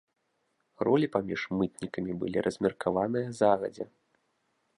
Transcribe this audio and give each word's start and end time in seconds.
Ролі 0.87 1.09
паміж 1.15 1.41
мытнікамі 1.59 2.17
былі 2.25 2.43
размеркаваныя 2.49 3.27
загадзя. 3.43 3.85